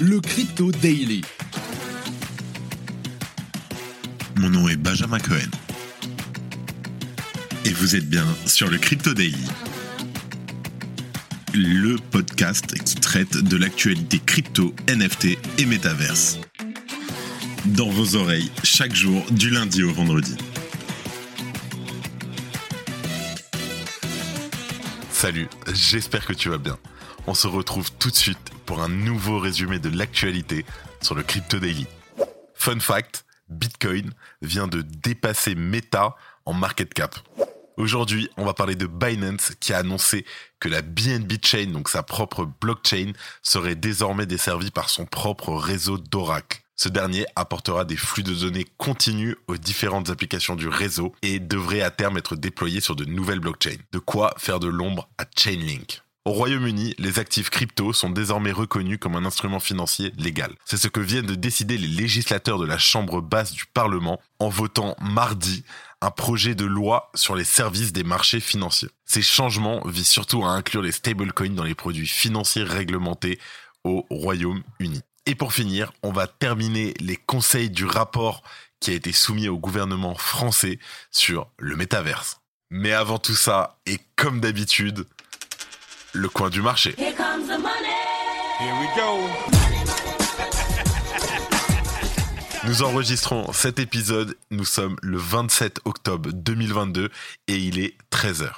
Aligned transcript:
le 0.00 0.18
Crypto 0.18 0.72
Daily. 0.72 1.20
Mon 4.36 4.48
nom 4.48 4.66
est 4.66 4.76
Benjamin 4.76 5.18
Cohen. 5.18 5.50
Et 7.66 7.70
vous 7.70 7.96
êtes 7.96 8.08
bien 8.08 8.24
sur 8.46 8.70
le 8.70 8.78
Crypto 8.78 9.12
Daily. 9.12 9.44
Le 11.52 11.96
podcast 11.96 12.82
qui 12.82 12.94
traite 12.94 13.36
de 13.36 13.56
l'actualité 13.58 14.18
crypto, 14.24 14.74
NFT 14.88 15.36
et 15.58 15.66
métaverse. 15.66 16.38
Dans 17.66 17.90
vos 17.90 18.16
oreilles, 18.16 18.50
chaque 18.64 18.94
jour, 18.94 19.22
du 19.32 19.50
lundi 19.50 19.82
au 19.82 19.92
vendredi. 19.92 20.34
Salut, 25.12 25.48
j'espère 25.74 26.24
que 26.24 26.32
tu 26.32 26.48
vas 26.48 26.58
bien. 26.58 26.78
On 27.26 27.34
se 27.34 27.46
retrouve 27.46 27.90
tout 27.98 28.10
de 28.10 28.16
suite 28.16 28.49
pour 28.70 28.82
un 28.82 28.88
nouveau 28.88 29.40
résumé 29.40 29.80
de 29.80 29.88
l'actualité 29.88 30.64
sur 31.02 31.16
le 31.16 31.24
Crypto 31.24 31.58
Daily. 31.58 31.88
Fun 32.54 32.78
fact, 32.78 33.24
Bitcoin 33.48 34.12
vient 34.42 34.68
de 34.68 34.82
dépasser 34.82 35.56
Meta 35.56 36.14
en 36.44 36.52
market 36.52 36.94
cap. 36.94 37.16
Aujourd'hui, 37.76 38.30
on 38.36 38.44
va 38.44 38.54
parler 38.54 38.76
de 38.76 38.86
Binance 38.86 39.54
qui 39.58 39.72
a 39.72 39.78
annoncé 39.78 40.24
que 40.60 40.68
la 40.68 40.82
BNB 40.82 41.44
Chain, 41.44 41.66
donc 41.72 41.88
sa 41.88 42.04
propre 42.04 42.48
blockchain, 42.60 43.10
serait 43.42 43.74
désormais 43.74 44.26
desservie 44.26 44.70
par 44.70 44.88
son 44.88 45.04
propre 45.04 45.52
réseau 45.52 45.98
d'Oracle. 45.98 46.60
Ce 46.76 46.88
dernier 46.88 47.26
apportera 47.34 47.84
des 47.84 47.96
flux 47.96 48.22
de 48.22 48.34
données 48.34 48.66
continus 48.76 49.34
aux 49.48 49.56
différentes 49.56 50.10
applications 50.10 50.54
du 50.54 50.68
réseau 50.68 51.12
et 51.22 51.40
devrait 51.40 51.82
à 51.82 51.90
terme 51.90 52.18
être 52.18 52.36
déployé 52.36 52.80
sur 52.80 52.94
de 52.94 53.04
nouvelles 53.04 53.40
blockchains. 53.40 53.78
De 53.90 53.98
quoi 53.98 54.32
faire 54.38 54.60
de 54.60 54.68
l'ombre 54.68 55.08
à 55.18 55.24
Chainlink. 55.36 56.04
Au 56.26 56.32
Royaume-Uni, 56.32 56.94
les 56.98 57.18
actifs 57.18 57.48
crypto 57.48 57.94
sont 57.94 58.10
désormais 58.10 58.52
reconnus 58.52 58.98
comme 59.00 59.16
un 59.16 59.24
instrument 59.24 59.58
financier 59.58 60.12
légal. 60.18 60.54
C'est 60.66 60.76
ce 60.76 60.88
que 60.88 61.00
viennent 61.00 61.24
de 61.24 61.34
décider 61.34 61.78
les 61.78 61.86
législateurs 61.86 62.58
de 62.58 62.66
la 62.66 62.76
Chambre 62.76 63.22
basse 63.22 63.52
du 63.52 63.64
Parlement 63.64 64.20
en 64.38 64.50
votant 64.50 64.96
mardi 65.00 65.64
un 66.02 66.10
projet 66.10 66.54
de 66.54 66.66
loi 66.66 67.10
sur 67.14 67.36
les 67.36 67.44
services 67.44 67.94
des 67.94 68.04
marchés 68.04 68.40
financiers. 68.40 68.90
Ces 69.06 69.22
changements 69.22 69.80
visent 69.86 70.08
surtout 70.08 70.44
à 70.44 70.50
inclure 70.50 70.82
les 70.82 70.92
stablecoins 70.92 71.54
dans 71.54 71.64
les 71.64 71.74
produits 71.74 72.06
financiers 72.06 72.64
réglementés 72.64 73.38
au 73.84 74.04
Royaume-Uni. 74.10 75.00
Et 75.24 75.34
pour 75.34 75.54
finir, 75.54 75.90
on 76.02 76.12
va 76.12 76.26
terminer 76.26 76.92
les 77.00 77.16
conseils 77.16 77.70
du 77.70 77.86
rapport 77.86 78.42
qui 78.78 78.90
a 78.90 78.94
été 78.94 79.12
soumis 79.12 79.48
au 79.48 79.58
gouvernement 79.58 80.14
français 80.14 80.78
sur 81.10 81.48
le 81.58 81.76
métaverse. 81.76 82.40
Mais 82.70 82.92
avant 82.92 83.18
tout 83.18 83.34
ça, 83.34 83.78
et 83.86 83.98
comme 84.16 84.40
d'habitude, 84.40 85.06
le 86.12 86.28
coin 86.28 86.50
du 86.50 86.62
marché. 86.62 86.94
Here 86.98 87.14
comes 87.14 87.46
the 87.46 87.58
money. 87.58 87.96
Here 88.58 88.74
we 88.80 88.88
go. 88.96 89.18
Nous 92.66 92.82
enregistrons 92.82 93.52
cet 93.52 93.78
épisode, 93.78 94.36
nous 94.50 94.66
sommes 94.66 94.96
le 95.00 95.16
27 95.16 95.80
octobre 95.86 96.30
2022 96.30 97.08
et 97.48 97.56
il 97.56 97.78
est 97.78 97.96
13h. 98.12 98.50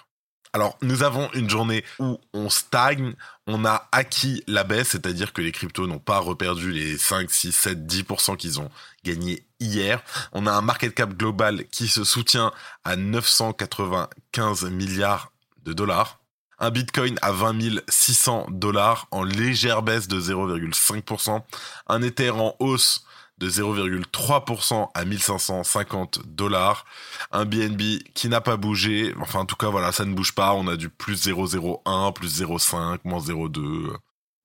Alors, 0.54 0.76
nous 0.82 1.02
avons 1.02 1.30
une 1.32 1.48
journée 1.48 1.82
où 1.98 2.18
on 2.34 2.50
stagne, 2.50 3.14
on 3.46 3.64
a 3.64 3.88
acquis 3.90 4.42
la 4.46 4.64
baisse, 4.64 4.88
c'est-à-dire 4.88 5.32
que 5.32 5.40
les 5.40 5.50
cryptos 5.50 5.86
n'ont 5.86 5.98
pas 5.98 6.18
reperdu 6.18 6.72
les 6.72 6.98
5, 6.98 7.30
6, 7.30 7.52
7, 7.52 7.86
10% 7.86 8.36
qu'ils 8.36 8.60
ont 8.60 8.70
gagnés 9.02 9.46
hier. 9.60 10.02
On 10.32 10.46
a 10.46 10.52
un 10.52 10.60
market 10.60 10.94
cap 10.94 11.14
global 11.14 11.64
qui 11.68 11.88
se 11.88 12.04
soutient 12.04 12.52
à 12.84 12.96
995 12.96 14.64
milliards 14.64 15.32
de 15.64 15.72
dollars. 15.72 16.21
Un 16.62 16.70
bitcoin 16.70 17.18
à 17.22 17.32
20 17.32 17.80
600 17.88 18.46
dollars 18.50 19.08
en 19.10 19.24
légère 19.24 19.82
baisse 19.82 20.06
de 20.06 20.20
0,5%. 20.20 21.42
Un 21.88 22.02
Ether 22.02 22.30
en 22.30 22.54
hausse 22.60 23.04
de 23.38 23.50
0,3% 23.50 24.88
à 24.94 25.04
1550 25.04 26.20
dollars. 26.24 26.84
Un 27.32 27.46
BNB 27.46 28.04
qui 28.14 28.28
n'a 28.28 28.40
pas 28.40 28.56
bougé. 28.56 29.12
Enfin, 29.20 29.40
en 29.40 29.44
tout 29.44 29.56
cas, 29.56 29.70
voilà, 29.70 29.90
ça 29.90 30.04
ne 30.04 30.14
bouge 30.14 30.36
pas. 30.36 30.54
On 30.54 30.68
a 30.68 30.76
du 30.76 30.88
plus 30.88 31.26
0,01, 31.26 32.12
plus 32.12 32.40
0,5, 32.40 33.00
moins 33.02 33.18
0,2. 33.18 33.96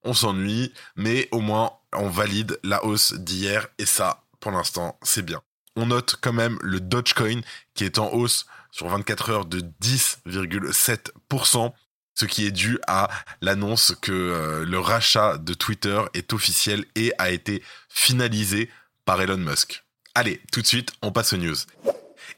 On 0.03 0.15
s'ennuie, 0.15 0.73
mais 0.95 1.29
au 1.31 1.39
moins, 1.39 1.73
on 1.93 2.09
valide 2.09 2.59
la 2.63 2.83
hausse 2.83 3.13
d'hier. 3.13 3.67
Et 3.77 3.85
ça, 3.85 4.23
pour 4.39 4.49
l'instant, 4.49 4.97
c'est 5.03 5.23
bien. 5.23 5.41
On 5.75 5.85
note 5.85 6.17
quand 6.19 6.33
même 6.33 6.57
le 6.63 6.79
Dogecoin 6.79 7.41
qui 7.75 7.83
est 7.83 7.99
en 7.99 8.11
hausse 8.11 8.47
sur 8.71 8.87
24 8.87 9.29
heures 9.29 9.45
de 9.45 9.61
10,7% 9.83 11.73
ce 12.17 12.25
qui 12.25 12.45
est 12.45 12.51
dû 12.51 12.79
à 12.87 13.09
l'annonce 13.41 13.93
que 14.01 14.11
euh, 14.11 14.65
le 14.65 14.79
rachat 14.79 15.37
de 15.37 15.53
Twitter 15.53 16.01
est 16.15 16.33
officiel 16.33 16.83
et 16.95 17.13
a 17.19 17.29
été 17.29 17.61
finalisé 17.89 18.71
par 19.05 19.21
Elon 19.21 19.37
Musk. 19.37 19.83
Allez, 20.15 20.41
tout 20.51 20.63
de 20.63 20.67
suite, 20.67 20.91
on 21.03 21.11
passe 21.11 21.33
aux 21.33 21.37
news. 21.37 21.55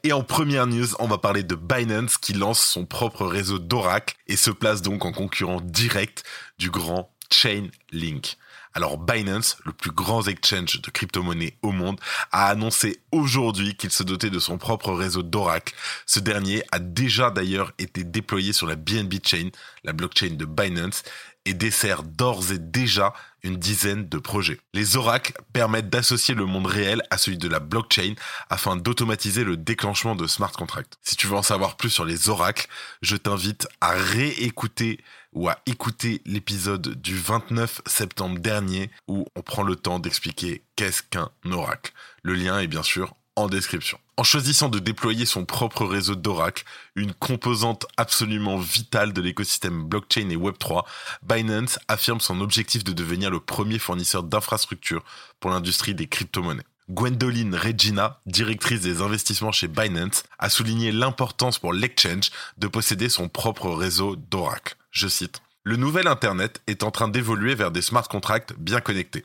Et 0.04 0.12
en 0.12 0.22
première 0.22 0.66
news, 0.66 0.88
on 0.98 1.06
va 1.06 1.16
parler 1.16 1.42
de 1.42 1.54
Binance 1.54 2.18
qui 2.18 2.34
lance 2.34 2.60
son 2.60 2.84
propre 2.84 3.24
réseau 3.24 3.58
d'Oracle 3.58 4.16
et 4.26 4.36
se 4.36 4.50
place 4.50 4.82
donc 4.82 5.06
en 5.06 5.12
concurrent 5.12 5.62
direct 5.62 6.24
du 6.58 6.70
grand 6.70 7.10
Chainlink. 7.32 8.36
Alors 8.72 8.98
Binance, 8.98 9.56
le 9.64 9.72
plus 9.72 9.90
grand 9.90 10.26
exchange 10.28 10.80
de 10.80 10.90
crypto-monnaies 10.90 11.56
au 11.62 11.72
monde, 11.72 11.98
a 12.30 12.48
annoncé 12.48 13.00
aujourd'hui 13.10 13.74
qu'il 13.76 13.90
se 13.90 14.04
dotait 14.04 14.30
de 14.30 14.38
son 14.38 14.58
propre 14.58 14.92
réseau 14.92 15.22
d'Oracle. 15.22 15.74
Ce 16.06 16.20
dernier 16.20 16.62
a 16.70 16.78
déjà 16.78 17.30
d'ailleurs 17.30 17.72
été 17.78 18.04
déployé 18.04 18.52
sur 18.52 18.68
la 18.68 18.76
BNB 18.76 19.14
Chain, 19.24 19.50
la 19.82 19.92
blockchain 19.92 20.34
de 20.34 20.44
Binance, 20.44 21.02
et 21.44 21.54
dessert 21.54 22.02
d'ores 22.02 22.52
et 22.52 22.58
déjà 22.58 23.12
une 23.42 23.56
dizaine 23.56 24.08
de 24.08 24.18
projets. 24.18 24.60
Les 24.74 24.96
oracles 24.96 25.32
permettent 25.52 25.88
d'associer 25.88 26.34
le 26.34 26.44
monde 26.44 26.66
réel 26.66 27.02
à 27.10 27.16
celui 27.16 27.38
de 27.38 27.48
la 27.48 27.60
blockchain 27.60 28.14
afin 28.50 28.76
d'automatiser 28.76 29.44
le 29.44 29.56
déclenchement 29.56 30.14
de 30.14 30.26
smart 30.26 30.52
contracts. 30.52 30.98
Si 31.02 31.16
tu 31.16 31.26
veux 31.26 31.36
en 31.36 31.42
savoir 31.42 31.76
plus 31.76 31.90
sur 31.90 32.04
les 32.04 32.28
oracles, 32.28 32.68
je 33.02 33.16
t'invite 33.16 33.66
à 33.80 33.92
réécouter 33.92 35.00
ou 35.32 35.48
à 35.48 35.58
écouter 35.66 36.20
l'épisode 36.26 37.00
du 37.00 37.16
29 37.16 37.82
septembre 37.86 38.38
dernier 38.38 38.90
où 39.08 39.26
on 39.36 39.42
prend 39.42 39.62
le 39.62 39.76
temps 39.76 39.98
d'expliquer 39.98 40.64
qu'est-ce 40.76 41.02
qu'un 41.02 41.30
oracle. 41.50 41.92
Le 42.22 42.34
lien 42.34 42.58
est 42.58 42.66
bien 42.66 42.82
sûr 42.82 43.14
en 43.36 44.24
choisissant 44.24 44.68
de 44.68 44.78
déployer 44.78 45.24
son 45.24 45.44
propre 45.44 45.86
réseau 45.86 46.14
d'Oracle, 46.14 46.64
une 46.94 47.14
composante 47.14 47.86
absolument 47.96 48.58
vitale 48.58 49.12
de 49.12 49.20
l'écosystème 49.22 49.84
blockchain 49.84 50.28
et 50.28 50.36
Web3, 50.36 50.84
Binance 51.22 51.78
affirme 51.88 52.20
son 52.20 52.40
objectif 52.40 52.84
de 52.84 52.92
devenir 52.92 53.30
le 53.30 53.40
premier 53.40 53.78
fournisseur 53.78 54.22
d'infrastructures 54.22 55.04
pour 55.38 55.50
l'industrie 55.50 55.94
des 55.94 56.06
crypto-monnaies. 56.06 56.64
Gwendoline 56.90 57.54
Regina, 57.54 58.20
directrice 58.26 58.80
des 58.80 59.00
investissements 59.00 59.52
chez 59.52 59.68
Binance, 59.68 60.24
a 60.38 60.50
souligné 60.50 60.90
l'importance 60.90 61.58
pour 61.58 61.72
l'exchange 61.72 62.30
de 62.58 62.66
posséder 62.66 63.08
son 63.08 63.28
propre 63.28 63.70
réseau 63.70 64.16
d'Oracle. 64.16 64.74
Je 64.90 65.06
cite. 65.06 65.40
Le 65.62 65.76
nouvel 65.76 66.08
Internet 66.08 66.62
est 66.66 66.82
en 66.82 66.90
train 66.90 67.08
d'évoluer 67.08 67.54
vers 67.54 67.70
des 67.70 67.82
smart 67.82 68.08
contracts 68.08 68.54
bien 68.58 68.80
connectés. 68.80 69.24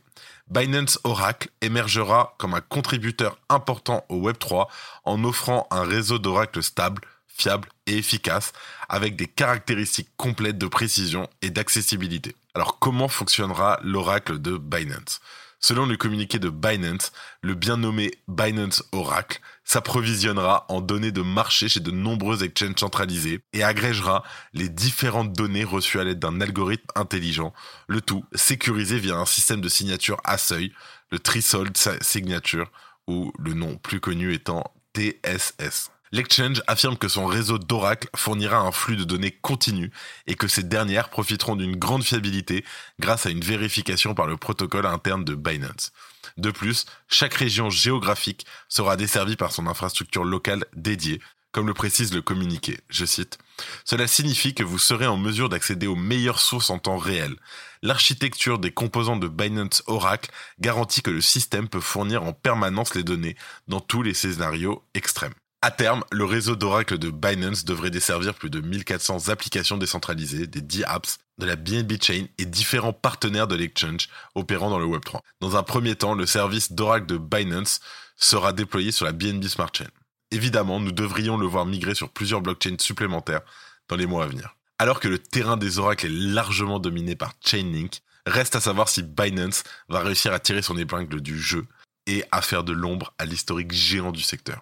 Binance 0.49 0.99
Oracle 1.03 1.49
émergera 1.61 2.35
comme 2.37 2.53
un 2.53 2.61
contributeur 2.61 3.39
important 3.49 4.05
au 4.09 4.29
Web3 4.29 4.67
en 5.03 5.23
offrant 5.23 5.67
un 5.71 5.83
réseau 5.83 6.19
d'Oracle 6.19 6.61
stable, 6.61 7.01
fiable 7.27 7.67
et 7.87 7.97
efficace 7.97 8.53
avec 8.87 9.15
des 9.15 9.27
caractéristiques 9.27 10.11
complètes 10.17 10.59
de 10.59 10.67
précision 10.67 11.27
et 11.41 11.49
d'accessibilité. 11.49 12.35
Alors 12.53 12.77
comment 12.77 13.07
fonctionnera 13.07 13.79
l'Oracle 13.83 14.39
de 14.39 14.57
Binance? 14.57 15.19
Selon 15.59 15.85
le 15.85 15.97
communiqué 15.97 16.37
de 16.39 16.49
Binance, 16.49 17.11
le 17.41 17.55
bien 17.55 17.77
nommé 17.77 18.11
Binance 18.27 18.83
Oracle 18.91 19.39
s'approvisionnera 19.63 20.65
en 20.69 20.81
données 20.81 21.11
de 21.11 21.21
marché 21.21 21.67
chez 21.69 21.79
de 21.79 21.91
nombreux 21.91 22.43
exchanges 22.43 22.79
centralisés 22.79 23.41
et 23.53 23.63
agrégera 23.63 24.23
les 24.53 24.69
différentes 24.69 25.33
données 25.33 25.63
reçues 25.63 25.99
à 25.99 26.03
l'aide 26.03 26.19
d'un 26.19 26.39
algorithme 26.41 26.85
intelligent, 26.95 27.53
le 27.87 28.01
tout 28.01 28.25
sécurisé 28.33 28.99
via 28.99 29.15
un 29.15 29.25
système 29.25 29.61
de 29.61 29.69
signature 29.69 30.21
à 30.23 30.37
seuil, 30.37 30.71
le 31.11 31.19
Threshold 31.19 31.75
Signature, 32.01 32.71
ou 33.07 33.31
le 33.37 33.53
nom 33.53 33.77
plus 33.77 33.99
connu 33.99 34.33
étant 34.33 34.63
TSS. 34.95 35.91
L'exchange 36.15 36.61
affirme 36.67 36.95
que 36.95 37.09
son 37.09 37.25
réseau 37.25 37.57
d'Oracle 37.57 38.07
fournira 38.15 38.59
un 38.59 38.71
flux 38.71 38.95
de 38.95 39.03
données 39.03 39.37
continu 39.41 39.91
et 40.27 40.35
que 40.35 40.47
ces 40.47 40.63
dernières 40.63 41.09
profiteront 41.09 41.57
d'une 41.57 41.75
grande 41.75 42.05
fiabilité 42.05 42.63
grâce 43.01 43.25
à 43.25 43.31
une 43.31 43.41
vérification 43.41 44.15
par 44.15 44.25
le 44.25 44.37
protocole 44.37 44.85
interne 44.85 45.25
de 45.25 45.35
Binance. 45.35 45.91
De 46.37 46.51
plus, 46.51 46.85
chaque 47.09 47.33
région 47.33 47.69
géographique 47.69 48.45
sera 48.69 48.95
desservie 48.95 49.35
par 49.35 49.51
son 49.51 49.67
infrastructure 49.67 50.23
locale 50.23 50.63
dédiée, 50.73 51.19
comme 51.51 51.67
le 51.67 51.73
précise 51.73 52.13
le 52.13 52.21
communiqué. 52.21 52.79
Je 52.87 53.03
cite 53.03 53.37
Cela 53.83 54.07
signifie 54.07 54.53
que 54.53 54.63
vous 54.63 54.79
serez 54.79 55.07
en 55.07 55.17
mesure 55.17 55.49
d'accéder 55.49 55.85
aux 55.85 55.97
meilleures 55.97 56.39
sources 56.39 56.69
en 56.69 56.79
temps 56.79 56.97
réel. 56.97 57.35
L'architecture 57.81 58.57
des 58.57 58.71
composants 58.71 59.17
de 59.17 59.27
Binance 59.27 59.83
Oracle 59.87 60.31
garantit 60.61 61.01
que 61.01 61.11
le 61.11 61.19
système 61.19 61.67
peut 61.67 61.81
fournir 61.81 62.23
en 62.23 62.31
permanence 62.31 62.95
les 62.95 63.03
données 63.03 63.35
dans 63.67 63.81
tous 63.81 64.01
les 64.01 64.13
scénarios 64.13 64.81
extrêmes. 64.93 65.33
À 65.65 65.71
terme, 65.71 66.03
le 66.11 66.25
réseau 66.25 66.55
d'Oracle 66.55 66.99
de 66.99 67.09
Binance 67.09 67.65
devrait 67.65 67.89
desservir 67.89 68.35
plus 68.35 68.51
de 68.51 68.61
1400 68.61 69.29
applications 69.29 69.77
décentralisées, 69.77 70.45
des 70.45 70.61
10 70.61 70.83
apps, 70.83 71.17
de 71.39 71.47
la 71.47 71.55
BNB 71.55 71.93
Chain 71.99 72.27
et 72.37 72.45
différents 72.45 72.93
partenaires 72.93 73.47
de 73.47 73.55
l'exchange 73.55 74.07
opérant 74.35 74.69
dans 74.69 74.77
le 74.77 74.85
Web3. 74.85 75.21
Dans 75.41 75.57
un 75.57 75.63
premier 75.63 75.95
temps, 75.95 76.13
le 76.13 76.27
service 76.27 76.73
d'Oracle 76.73 77.07
de 77.07 77.17
Binance 77.17 77.79
sera 78.15 78.53
déployé 78.53 78.91
sur 78.91 79.07
la 79.07 79.11
BNB 79.11 79.45
Smart 79.45 79.71
Chain. 79.75 79.87
Évidemment, 80.29 80.79
nous 80.79 80.91
devrions 80.91 81.35
le 81.35 81.47
voir 81.47 81.65
migrer 81.65 81.95
sur 81.95 82.11
plusieurs 82.11 82.41
blockchains 82.41 82.77
supplémentaires 82.77 83.41
dans 83.89 83.95
les 83.95 84.05
mois 84.05 84.25
à 84.25 84.27
venir. 84.27 84.55
Alors 84.77 84.99
que 84.99 85.07
le 85.07 85.17
terrain 85.17 85.57
des 85.57 85.79
oracles 85.79 86.05
est 86.05 86.09
largement 86.09 86.77
dominé 86.77 87.15
par 87.15 87.33
Chainlink, 87.43 88.01
reste 88.27 88.55
à 88.55 88.61
savoir 88.61 88.87
si 88.87 89.01
Binance 89.01 89.63
va 89.89 90.01
réussir 90.01 90.31
à 90.31 90.37
tirer 90.37 90.61
son 90.61 90.77
épingle 90.77 91.21
du 91.21 91.41
jeu 91.41 91.65
et 92.05 92.23
à 92.31 92.43
faire 92.43 92.63
de 92.63 92.71
l'ombre 92.71 93.15
à 93.17 93.25
l'historique 93.25 93.71
géant 93.71 94.11
du 94.11 94.21
secteur. 94.21 94.61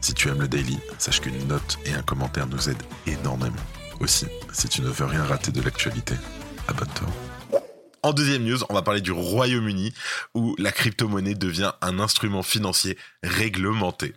Si 0.00 0.14
tu 0.14 0.28
aimes 0.28 0.40
le 0.40 0.48
daily, 0.48 0.78
sache 0.98 1.20
qu'une 1.20 1.46
note 1.46 1.78
et 1.84 1.92
un 1.92 2.02
commentaire 2.02 2.46
nous 2.46 2.68
aident 2.68 2.82
énormément. 3.06 3.56
Aussi, 4.00 4.26
si 4.52 4.68
tu 4.68 4.80
ne 4.80 4.88
veux 4.88 5.04
rien 5.04 5.24
rater 5.24 5.52
de 5.52 5.60
l'actualité, 5.60 6.14
abonne-toi. 6.68 7.08
En 8.02 8.14
deuxième 8.14 8.44
news, 8.44 8.58
on 8.70 8.74
va 8.74 8.80
parler 8.80 9.02
du 9.02 9.12
Royaume-Uni 9.12 9.92
où 10.34 10.56
la 10.58 10.72
crypto-monnaie 10.72 11.34
devient 11.34 11.72
un 11.82 12.00
instrument 12.00 12.42
financier 12.42 12.96
réglementé. 13.22 14.14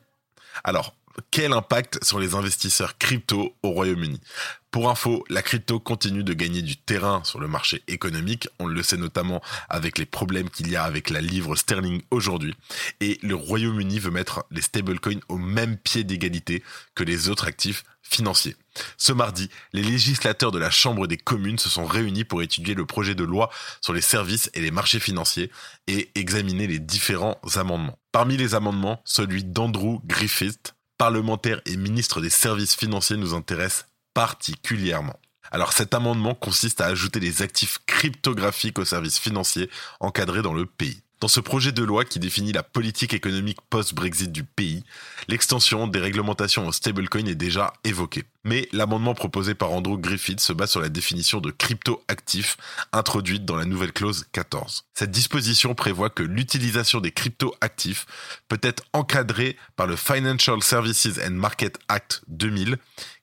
Alors, 0.64 0.96
quel 1.34 1.52
impact 1.52 1.98
sur 2.04 2.20
les 2.20 2.36
investisseurs 2.36 3.00
crypto 3.00 3.56
au 3.64 3.72
Royaume-Uni? 3.72 4.22
Pour 4.70 4.88
info, 4.92 5.26
la 5.30 5.42
crypto 5.42 5.80
continue 5.80 6.24
de 6.24 6.36
gagner 6.36 6.62
du 6.62 6.78
terrain 6.78 7.24
sur 7.24 7.40
le 7.40 7.48
marché 7.48 7.82
économique. 7.88 8.48
On 8.60 8.68
le 8.68 8.84
sait 8.84 8.98
notamment 8.98 9.42
avec 9.68 9.98
les 9.98 10.06
problèmes 10.06 10.52
qu'il 10.52 10.70
y 10.70 10.76
a 10.76 10.84
avec 10.84 11.10
la 11.10 11.22
livre 11.22 11.56
sterling 11.56 12.04
aujourd'hui. 12.12 12.54
Et 13.00 13.18
le 13.24 13.34
Royaume-Uni 13.34 13.98
veut 13.98 14.12
mettre 14.12 14.46
les 14.52 14.62
stablecoins 14.62 15.22
au 15.28 15.40
même 15.40 15.76
pied 15.76 16.04
d'égalité 16.04 16.62
que 16.94 17.04
les 17.04 17.30
autres 17.30 17.48
actifs 17.48 17.84
financiers. 18.04 18.56
Ce 18.98 19.12
mardi, 19.12 19.50
les 19.74 19.82
législateurs 19.82 20.52
de 20.52 20.60
la 20.60 20.70
Chambre 20.70 21.08
des 21.08 21.18
communes 21.18 21.58
se 21.58 21.70
sont 21.70 21.88
réunis 21.88 22.26
pour 22.26 22.44
étudier 22.44 22.76
le 22.76 22.86
projet 22.86 23.16
de 23.16 23.24
loi 23.24 23.50
sur 23.82 23.94
les 23.94 24.02
services 24.02 24.52
et 24.54 24.62
les 24.62 24.70
marchés 24.70 25.00
financiers 25.00 25.50
et 25.88 26.12
examiner 26.14 26.68
les 26.68 26.80
différents 26.80 27.42
amendements. 27.56 27.98
Parmi 28.12 28.38
les 28.38 28.54
amendements, 28.54 29.02
celui 29.04 29.44
d'Andrew 29.44 30.00
Griffith, 30.06 30.76
parlementaire 31.04 31.60
et 31.66 31.76
ministre 31.76 32.22
des 32.22 32.30
services 32.30 32.78
financiers 32.78 33.18
nous 33.18 33.34
intéresse 33.34 33.88
particulièrement. 34.14 35.20
Alors 35.52 35.74
cet 35.74 35.94
amendement 35.94 36.34
consiste 36.34 36.80
à 36.80 36.86
ajouter 36.86 37.20
des 37.20 37.42
actifs 37.42 37.80
cryptographiques 37.86 38.80
aux 38.80 38.86
services 38.86 39.20
financiers 39.20 39.70
encadrés 40.00 40.42
dans 40.42 40.54
le 40.54 40.66
pays. 40.66 41.02
Dans 41.20 41.28
ce 41.28 41.42
projet 41.42 41.74
de 41.74 41.84
loi 41.84 42.06
qui 42.06 42.20
définit 42.20 42.54
la 42.54 42.64
politique 42.64 43.14
économique 43.14 43.60
post-Brexit 43.70 44.32
du 44.32 44.46
pays, 44.46 44.86
l'extension 45.28 45.88
des 45.88 46.00
réglementations 46.00 46.66
au 46.66 46.72
stablecoin 46.72 47.26
est 47.26 47.36
déjà 47.36 47.74
évoquée. 47.84 48.24
Mais 48.46 48.68
l'amendement 48.74 49.14
proposé 49.14 49.56
par 49.56 49.72
Andrew 49.72 49.98
Griffith 49.98 50.42
se 50.42 50.52
base 50.52 50.72
sur 50.72 50.82
la 50.82 50.90
définition 50.90 51.40
de 51.40 51.50
crypto-actifs 51.52 52.58
introduite 52.92 53.46
dans 53.46 53.56
la 53.56 53.66
nouvelle 53.66 53.94
clause 53.94 54.26
14. 54.34 54.84
Cette 54.94 55.12
disposition 55.12 55.76
prévoit 55.76 56.10
que 56.10 56.24
l'utilisation 56.24 57.00
des 57.00 57.12
crypto-actifs 57.12 58.06
peut 58.50 58.60
être 58.62 58.84
encadrée 58.92 59.58
par 59.76 59.88
le 59.88 59.96
Financial 59.96 60.62
Services 60.62 61.20
and 61.26 61.32
Market 61.32 61.80
Act 61.88 62.22
2000 62.28 62.78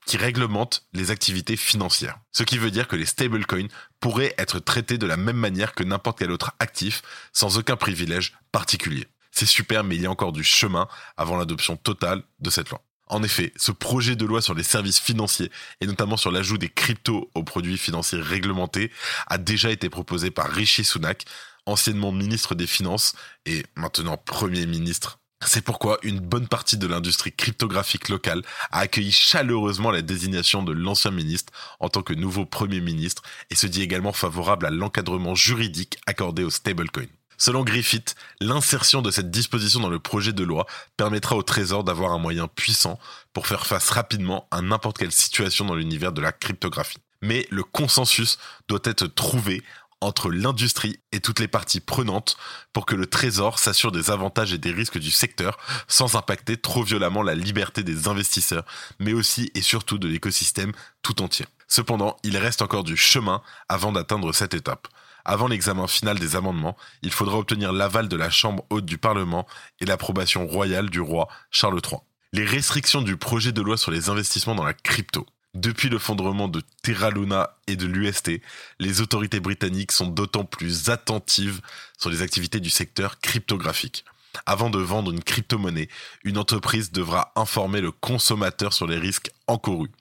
qui 0.07 0.17
réglemente 0.17 0.85
les 0.93 1.11
activités 1.11 1.55
financières. 1.55 2.17
Ce 2.31 2.43
qui 2.43 2.57
veut 2.57 2.71
dire 2.71 2.87
que 2.87 2.95
les 2.95 3.05
stablecoins 3.05 3.67
pourraient 3.99 4.33
être 4.39 4.59
traités 4.59 4.97
de 4.97 5.05
la 5.05 5.17
même 5.17 5.37
manière 5.37 5.73
que 5.73 5.83
n'importe 5.83 6.19
quel 6.19 6.31
autre 6.31 6.53
actif, 6.59 7.03
sans 7.31 7.59
aucun 7.59 7.75
privilège 7.75 8.33
particulier. 8.51 9.07
C'est 9.31 9.45
super, 9.45 9.83
mais 9.83 9.95
il 9.95 10.01
y 10.01 10.05
a 10.05 10.11
encore 10.11 10.33
du 10.33 10.43
chemin 10.43 10.87
avant 11.15 11.37
l'adoption 11.37 11.77
totale 11.77 12.23
de 12.39 12.49
cette 12.49 12.69
loi. 12.69 12.81
En 13.11 13.23
effet, 13.23 13.51
ce 13.57 13.73
projet 13.73 14.15
de 14.15 14.25
loi 14.25 14.41
sur 14.41 14.53
les 14.53 14.63
services 14.63 14.99
financiers 14.99 15.51
et 15.81 15.85
notamment 15.85 16.15
sur 16.15 16.31
l'ajout 16.31 16.57
des 16.57 16.69
cryptos 16.69 17.29
aux 17.35 17.43
produits 17.43 17.77
financiers 17.77 18.21
réglementés 18.21 18.89
a 19.27 19.37
déjà 19.37 19.69
été 19.69 19.89
proposé 19.89 20.31
par 20.31 20.49
Rishi 20.49 20.85
Sunak, 20.85 21.25
anciennement 21.65 22.13
ministre 22.13 22.55
des 22.55 22.67
Finances 22.67 23.13
et 23.45 23.65
maintenant 23.75 24.15
Premier 24.15 24.65
ministre 24.65 25.19
c'est 25.43 25.63
pourquoi 25.63 25.97
une 26.03 26.19
bonne 26.19 26.47
partie 26.47 26.77
de 26.77 26.85
l'industrie 26.85 27.33
cryptographique 27.33 28.09
locale 28.09 28.43
a 28.71 28.81
accueilli 28.81 29.11
chaleureusement 29.11 29.89
la 29.89 30.03
désignation 30.03 30.61
de 30.61 30.71
l'ancien 30.71 31.09
ministre 31.09 31.51
en 31.79 31.89
tant 31.89 32.03
que 32.03 32.13
nouveau 32.13 32.45
Premier 32.45 32.79
ministre 32.79 33.23
et 33.49 33.55
se 33.55 33.65
dit 33.65 33.81
également 33.81 34.13
favorable 34.13 34.67
à 34.67 34.69
l'encadrement 34.69 35.33
juridique 35.33 35.97
accordé 36.05 36.43
aux 36.43 36.51
stablecoins. 36.51 37.20
Selon 37.41 37.63
Griffith, 37.63 38.13
l'insertion 38.39 39.01
de 39.01 39.09
cette 39.09 39.31
disposition 39.31 39.79
dans 39.79 39.89
le 39.89 39.97
projet 39.97 40.31
de 40.31 40.43
loi 40.43 40.67
permettra 40.95 41.35
au 41.35 41.41
Trésor 41.41 41.83
d'avoir 41.83 42.11
un 42.11 42.19
moyen 42.19 42.47
puissant 42.47 42.99
pour 43.33 43.47
faire 43.47 43.65
face 43.65 43.89
rapidement 43.89 44.47
à 44.51 44.61
n'importe 44.61 44.99
quelle 44.99 45.11
situation 45.11 45.65
dans 45.65 45.73
l'univers 45.73 46.11
de 46.11 46.21
la 46.21 46.33
cryptographie. 46.33 46.99
Mais 47.23 47.47
le 47.49 47.63
consensus 47.63 48.37
doit 48.67 48.81
être 48.83 49.07
trouvé 49.07 49.63
entre 50.01 50.29
l'industrie 50.29 50.99
et 51.11 51.19
toutes 51.19 51.39
les 51.39 51.47
parties 51.47 51.79
prenantes 51.79 52.37
pour 52.73 52.85
que 52.85 52.93
le 52.93 53.07
Trésor 53.07 53.57
s'assure 53.57 53.91
des 53.91 54.11
avantages 54.11 54.53
et 54.53 54.59
des 54.59 54.71
risques 54.71 54.99
du 54.99 55.09
secteur 55.09 55.57
sans 55.87 56.15
impacter 56.15 56.57
trop 56.57 56.83
violemment 56.83 57.23
la 57.23 57.33
liberté 57.33 57.81
des 57.81 58.07
investisseurs, 58.07 58.65
mais 58.99 59.13
aussi 59.13 59.49
et 59.55 59.63
surtout 59.63 59.97
de 59.97 60.07
l'écosystème 60.07 60.73
tout 61.01 61.23
entier. 61.23 61.47
Cependant, 61.67 62.17
il 62.21 62.37
reste 62.37 62.61
encore 62.61 62.83
du 62.83 62.97
chemin 62.97 63.41
avant 63.67 63.91
d'atteindre 63.91 64.31
cette 64.31 64.53
étape. 64.53 64.87
Avant 65.25 65.47
l'examen 65.47 65.87
final 65.87 66.19
des 66.19 66.35
amendements, 66.35 66.77
il 67.01 67.11
faudra 67.11 67.37
obtenir 67.37 67.73
l'aval 67.73 68.07
de 68.07 68.15
la 68.15 68.29
Chambre 68.29 68.65
haute 68.69 68.85
du 68.85 68.97
Parlement 68.97 69.47
et 69.79 69.85
l'approbation 69.85 70.47
royale 70.47 70.89
du 70.89 70.99
roi 70.99 71.27
Charles 71.49 71.81
III. 71.83 72.01
Les 72.33 72.45
restrictions 72.45 73.01
du 73.01 73.17
projet 73.17 73.51
de 73.51 73.61
loi 73.61 73.77
sur 73.77 73.91
les 73.91 74.09
investissements 74.09 74.55
dans 74.55 74.63
la 74.63 74.73
crypto. 74.73 75.25
Depuis 75.53 75.89
le 75.89 75.99
fondement 75.99 76.47
de 76.47 76.61
Terra 76.81 77.09
Luna 77.09 77.57
et 77.67 77.75
de 77.75 77.85
l'UST, 77.85 78.41
les 78.79 79.01
autorités 79.01 79.41
britanniques 79.41 79.91
sont 79.91 80.07
d'autant 80.07 80.45
plus 80.45 80.89
attentives 80.89 81.59
sur 81.97 82.09
les 82.09 82.21
activités 82.21 82.61
du 82.61 82.69
secteur 82.69 83.19
cryptographique. 83.19 84.05
Avant 84.45 84.69
de 84.69 84.79
vendre 84.79 85.11
une 85.11 85.23
crypto-monnaie, 85.23 85.89
une 86.23 86.37
entreprise 86.37 86.91
devra 86.91 87.31
informer 87.35 87.81
le 87.81 87.91
consommateur 87.91 88.73
sur 88.73 88.87
les 88.87 88.97
risques 88.97 89.31
encourus. 89.47 89.91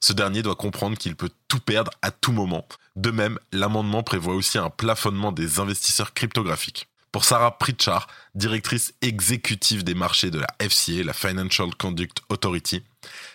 Ce 0.00 0.12
dernier 0.12 0.42
doit 0.42 0.56
comprendre 0.56 0.98
qu'il 0.98 1.16
peut 1.16 1.30
tout 1.48 1.60
perdre 1.60 1.90
à 2.02 2.10
tout 2.10 2.32
moment. 2.32 2.66
De 2.96 3.10
même, 3.10 3.38
l'amendement 3.52 4.02
prévoit 4.02 4.34
aussi 4.34 4.58
un 4.58 4.70
plafonnement 4.70 5.32
des 5.32 5.60
investisseurs 5.60 6.14
cryptographiques. 6.14 6.88
Pour 7.12 7.24
Sarah 7.24 7.56
Pritchard, 7.56 8.06
directrice 8.34 8.92
exécutive 9.00 9.82
des 9.82 9.94
marchés 9.94 10.30
de 10.30 10.38
la 10.38 10.48
FCA, 10.60 11.02
la 11.04 11.14
Financial 11.14 11.74
Conduct 11.74 12.20
Authority, 12.28 12.82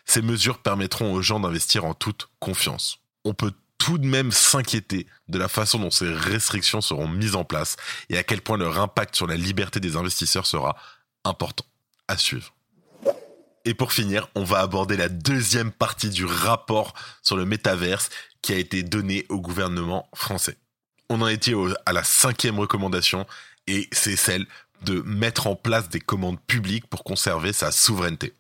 ces 0.05 0.21
mesures 0.21 0.59
permettront 0.59 1.11
aux 1.13 1.21
gens 1.21 1.39
d'investir 1.39 1.85
en 1.85 1.95
toute 1.95 2.29
confiance. 2.39 3.00
On 3.25 3.33
peut 3.33 3.53
tout 3.83 3.97
de 3.97 4.06
même 4.06 4.31
s'inquiéter 4.31 5.07
de 5.27 5.38
la 5.38 5.50
façon 5.50 5.77
dont 5.77 5.91
ces 5.91 6.09
restrictions 6.09 6.80
seront 6.80 7.09
mises 7.09 7.35
en 7.35 7.44
place 7.44 7.75
et 8.07 8.18
à 8.18 8.24
quel 8.24 8.39
point 8.39 8.57
leur 8.57 8.80
impact 8.80 9.13
sur 9.13 9.27
la 9.27 9.36
liberté 9.36 9.81
des 9.81 9.98
investisseurs 9.98 10.46
sera 10.46 10.77
important. 11.25 11.65
À 12.08 12.17
suivre. 12.17 12.53
Et 13.65 13.74
pour 13.74 13.91
finir, 13.91 14.29
on 14.36 14.46
va 14.46 14.60
aborder 14.60 14.96
la 14.96 15.10
deuxième 15.10 15.72
partie 15.72 16.10
du 16.10 16.24
rapport 16.24 16.93
sur 17.24 17.36
le 17.36 17.43
métaverse 17.43 18.10
qui 18.41 18.53
a 18.53 18.58
été 18.58 18.84
donné 18.84 19.25
au 19.27 19.41
gouvernement 19.41 20.08
français. 20.15 20.55
On 21.10 21.22
en 21.22 21.27
était 21.27 21.53
à 21.86 21.91
la 21.91 22.05
cinquième 22.05 22.60
recommandation 22.60 23.25
et 23.67 23.89
c'est 23.91 24.15
celle 24.15 24.48
de 24.84 25.01
mettre 25.01 25.48
en 25.48 25.58
place 25.58 25.89
des 25.89 26.00
commandes 26.00 26.39
publiques 26.39 26.88
pour 26.88 27.03
conserver 27.03 27.51
sa 27.51 27.74
souveraineté. 27.74 28.34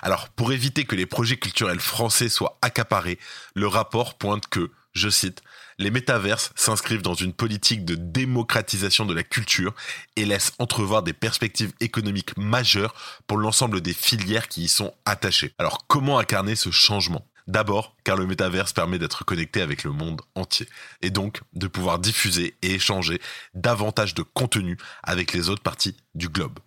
Alors, 0.00 0.30
pour 0.30 0.52
éviter 0.52 0.84
que 0.84 0.94
les 0.94 1.06
projets 1.06 1.36
culturels 1.36 1.80
français 1.80 2.28
soient 2.30 2.56
accaparés, 2.62 3.18
le 3.54 3.66
rapport 3.66 4.16
pointe 4.16 4.46
que, 4.46 4.70
je 4.96 5.08
cite, 5.08 5.42
les 5.78 5.90
métaverses 5.90 6.52
s'inscrivent 6.56 7.02
dans 7.02 7.14
une 7.14 7.34
politique 7.34 7.84
de 7.84 7.94
démocratisation 7.94 9.04
de 9.04 9.14
la 9.14 9.22
culture 9.22 9.74
et 10.16 10.24
laissent 10.24 10.52
entrevoir 10.58 11.02
des 11.02 11.12
perspectives 11.12 11.72
économiques 11.80 12.36
majeures 12.36 12.94
pour 13.26 13.38
l'ensemble 13.38 13.80
des 13.80 13.92
filières 13.92 14.48
qui 14.48 14.64
y 14.64 14.68
sont 14.68 14.94
attachées. 15.04 15.52
Alors 15.58 15.86
comment 15.86 16.18
incarner 16.18 16.56
ce 16.56 16.70
changement? 16.70 17.26
D'abord, 17.46 17.94
car 18.02 18.16
le 18.16 18.26
métaverse 18.26 18.72
permet 18.72 18.98
d'être 18.98 19.24
connecté 19.24 19.60
avec 19.60 19.84
le 19.84 19.92
monde 19.92 20.22
entier, 20.34 20.68
et 21.00 21.10
donc 21.10 21.42
de 21.52 21.68
pouvoir 21.68 22.00
diffuser 22.00 22.56
et 22.62 22.74
échanger 22.74 23.20
davantage 23.54 24.14
de 24.14 24.22
contenu 24.22 24.76
avec 25.04 25.32
les 25.32 25.48
autres 25.48 25.62
parties 25.62 25.96
du 26.16 26.28
globe. 26.28 26.58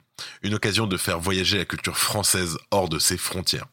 Une 0.42 0.54
occasion 0.54 0.88
de 0.88 0.98
faire 0.98 1.20
voyager 1.20 1.58
la 1.58 1.66
culture 1.66 1.98
française 1.98 2.58
hors 2.72 2.90
de 2.90 3.00
ses 3.00 3.18
frontières. 3.18 3.68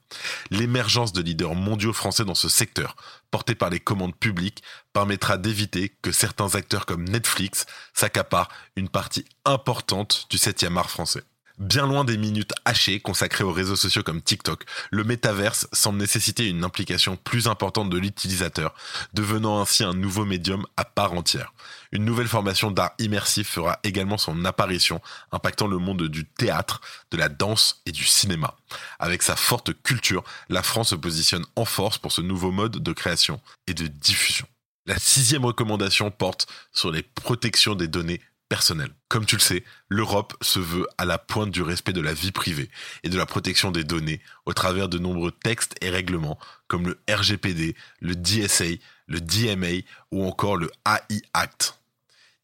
L'émergence 0.51 1.13
de 1.13 1.23
leaders 1.23 1.55
mondiaux 1.55 1.93
français 1.93 2.25
dans 2.25 2.35
ce 2.35 2.49
secteur, 2.49 2.97
porté 3.31 3.55
par 3.55 3.71
les 3.71 3.81
commandes 3.81 4.17
publiques, 4.17 4.63
permettra 4.93 5.39
d'éviter 5.39 5.93
que 6.03 6.13
certains 6.13 6.55
acteurs 6.55 6.87
comme 6.87 7.09
Netflix 7.09 7.67
s'accaparent 7.95 8.51
une 8.77 8.89
partie 8.89 9.25
importante 9.45 10.27
du 10.31 10.37
7e 10.37 10.77
art 10.77 10.91
français. 10.91 11.23
Bien 11.59 11.87
loin 11.87 12.05
des 12.05 12.19
minutes 12.19 12.53
hachées 12.67 13.01
consacrées 13.01 13.43
aux 13.43 13.53
réseaux 13.53 13.77
sociaux 13.77 14.03
comme 14.03 14.21
TikTok, 14.21 14.67
le 14.91 15.05
métaverse 15.05 15.67
semble 15.73 15.99
nécessiter 15.99 16.47
une 16.47 16.65
implication 16.65 17.17
plus 17.17 17.49
importante 17.49 17.89
de 17.89 17.97
l'utilisateur, 17.97 18.75
devenant 19.15 19.63
ainsi 19.63 19.83
un 19.83 19.95
nouveau 19.95 20.27
médium 20.27 20.67
à 20.77 20.85
part 20.85 21.15
entière. 21.15 21.55
Une 21.93 22.05
nouvelle 22.05 22.29
formation 22.29 22.71
d'art 22.71 22.93
immersif 22.99 23.49
fera 23.49 23.79
également 23.85 24.19
son 24.19 24.45
apparition, 24.45 25.01
impactant 25.33 25.67
le 25.67 25.79
monde 25.79 26.09
du 26.09 26.27
théâtre, 26.27 26.83
de 27.11 27.17
la 27.17 27.31
danse 27.31 27.81
et 27.87 27.93
du 27.93 28.05
cinéma. 28.05 28.55
Avec 28.99 29.23
sa 29.23 29.35
forte 29.35 29.73
culture, 29.83 30.25
la 30.51 30.63
France 30.63 30.91
se 30.91 30.95
positionne 30.95 31.47
en 31.57 31.65
force 31.65 31.97
pour 31.97 32.13
ce 32.13 32.21
nouveau 32.21 32.51
mode 32.51 32.83
de 32.83 32.93
création 32.93 33.41
et 33.67 33.73
de 33.73 33.87
diffusion. 33.87 34.47
La 34.85 34.99
sixième 34.99 35.47
recommandation 35.47 36.11
porte 36.11 36.47
sur 36.71 36.93
les 36.93 37.03
protections 37.03 37.75
des 37.75 37.89
données 37.89 38.21
personnelles. 38.49 38.93
Comme 39.09 39.27
tu 39.27 39.37
le 39.37 39.41
sais, 39.41 39.65
l'Europe 39.89 40.35
se 40.41 40.59
veut 40.59 40.87
à 40.99 41.05
la 41.05 41.19
pointe 41.19 41.51
du 41.51 41.63
respect 41.63 41.93
de 41.93 42.01
la 42.01 42.15
vie 42.15 42.33
privée 42.33 42.71
et 43.03 43.09
de 43.09 43.17
la 43.17 43.27
protection 43.27 43.71
des 43.71 43.85
données 43.85 44.21
au 44.45 44.53
travers 44.53 44.89
de 44.89 44.99
nombreux 44.99 45.33
textes 45.33 45.75
et 45.81 45.91
règlements 45.91 46.39
comme 46.69 46.87
le 46.87 47.01
RGPD, 47.09 47.77
le 48.01 48.15
DSA, 48.15 48.77
le 49.07 49.21
DMA 49.21 49.83
ou 50.11 50.27
encore 50.27 50.57
le 50.57 50.71
AI 50.87 51.23
Act. 51.33 51.81